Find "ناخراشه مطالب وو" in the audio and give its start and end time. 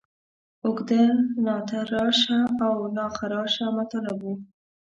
2.97-4.33